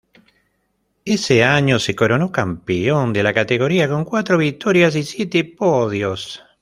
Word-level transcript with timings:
Ese 1.05 1.43
año 1.43 1.77
se 1.77 1.95
coronó 1.95 2.31
campeón 2.31 3.13
de 3.13 3.21
la 3.21 3.35
categoría 3.35 3.87
con 3.87 4.03
cuatro 4.03 4.39
victorias 4.39 4.95
y 4.95 5.03
siete 5.03 5.43
podios. 5.43 6.41